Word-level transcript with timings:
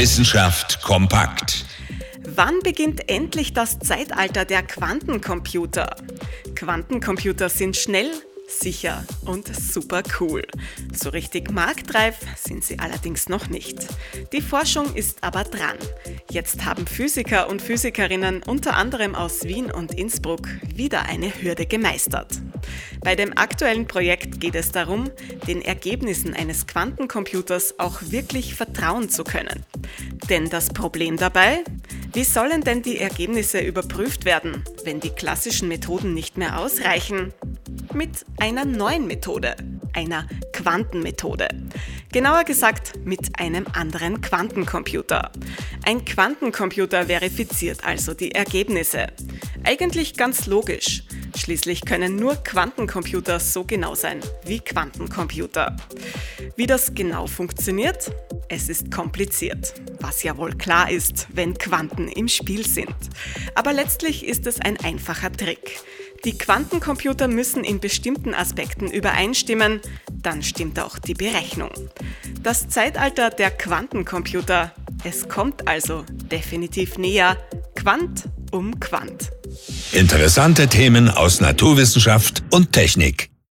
Wissenschaft 0.00 0.80
kompakt. 0.80 1.66
Wann 2.24 2.60
beginnt 2.60 3.10
endlich 3.10 3.52
das 3.52 3.78
Zeitalter 3.80 4.46
der 4.46 4.62
Quantencomputer? 4.62 5.94
Quantencomputer 6.54 7.50
sind 7.50 7.76
schnell, 7.76 8.10
sicher 8.50 9.04
und 9.24 9.54
super 9.54 10.02
cool. 10.20 10.42
So 10.92 11.10
richtig 11.10 11.50
marktreif 11.50 12.16
sind 12.36 12.64
sie 12.64 12.78
allerdings 12.78 13.28
noch 13.28 13.48
nicht. 13.48 13.86
Die 14.32 14.40
Forschung 14.40 14.94
ist 14.94 15.22
aber 15.22 15.44
dran. 15.44 15.76
Jetzt 16.30 16.64
haben 16.64 16.86
Physiker 16.86 17.48
und 17.48 17.62
Physikerinnen 17.62 18.42
unter 18.42 18.76
anderem 18.76 19.14
aus 19.14 19.44
Wien 19.44 19.70
und 19.70 19.94
Innsbruck 19.94 20.48
wieder 20.74 21.02
eine 21.02 21.28
Hürde 21.42 21.66
gemeistert. 21.66 22.40
Bei 23.02 23.16
dem 23.16 23.36
aktuellen 23.36 23.86
Projekt 23.86 24.40
geht 24.40 24.54
es 24.54 24.72
darum, 24.72 25.10
den 25.46 25.62
Ergebnissen 25.62 26.34
eines 26.34 26.66
Quantencomputers 26.66 27.78
auch 27.78 28.00
wirklich 28.02 28.54
vertrauen 28.54 29.08
zu 29.08 29.24
können. 29.24 29.64
Denn 30.28 30.50
das 30.50 30.68
Problem 30.68 31.16
dabei? 31.16 31.64
Wie 32.12 32.24
sollen 32.24 32.62
denn 32.62 32.82
die 32.82 32.98
Ergebnisse 32.98 33.60
überprüft 33.60 34.24
werden, 34.24 34.64
wenn 34.84 35.00
die 35.00 35.10
klassischen 35.10 35.68
Methoden 35.68 36.12
nicht 36.12 36.36
mehr 36.36 36.58
ausreichen? 36.58 37.32
Mit 37.94 38.24
einer 38.38 38.64
neuen 38.64 39.06
Methode, 39.06 39.56
einer 39.94 40.26
Quantenmethode. 40.52 41.48
Genauer 42.12 42.44
gesagt 42.44 42.94
mit 43.04 43.38
einem 43.38 43.66
anderen 43.72 44.20
Quantencomputer. 44.20 45.30
Ein 45.84 46.04
Quantencomputer 46.04 47.06
verifiziert 47.06 47.84
also 47.84 48.14
die 48.14 48.32
Ergebnisse. 48.32 49.06
Eigentlich 49.64 50.16
ganz 50.16 50.46
logisch. 50.46 51.04
Schließlich 51.36 51.84
können 51.84 52.16
nur 52.16 52.36
Quantencomputer 52.36 53.40
so 53.40 53.64
genau 53.64 53.94
sein 53.94 54.20
wie 54.44 54.60
Quantencomputer. 54.60 55.76
Wie 56.56 56.66
das 56.66 56.94
genau 56.94 57.26
funktioniert? 57.26 58.10
Es 58.48 58.68
ist 58.68 58.90
kompliziert, 58.90 59.74
was 60.00 60.22
ja 60.22 60.36
wohl 60.36 60.56
klar 60.56 60.90
ist, 60.90 61.28
wenn 61.32 61.56
Quanten 61.56 62.08
im 62.08 62.26
Spiel 62.26 62.66
sind. 62.66 62.96
Aber 63.54 63.72
letztlich 63.72 64.26
ist 64.26 64.46
es 64.46 64.60
ein 64.60 64.76
einfacher 64.80 65.30
Trick. 65.30 65.80
Die 66.24 66.36
Quantencomputer 66.36 67.28
müssen 67.28 67.64
in 67.64 67.80
bestimmten 67.80 68.34
Aspekten 68.34 68.90
übereinstimmen, 68.90 69.80
dann 70.12 70.42
stimmt 70.42 70.78
auch 70.78 70.98
die 70.98 71.14
Berechnung. 71.14 71.70
Das 72.42 72.68
Zeitalter 72.68 73.30
der 73.30 73.50
Quantencomputer, 73.50 74.74
es 75.02 75.28
kommt 75.28 75.66
also 75.66 76.04
definitiv 76.30 76.98
näher, 76.98 77.38
Quant 77.74 78.28
um 78.50 78.78
Quant. 78.80 79.30
Interessante 79.92 80.68
Themen 80.68 81.08
aus 81.08 81.40
Naturwissenschaft 81.40 82.42
und 82.50 82.72
Technik. 82.72 83.30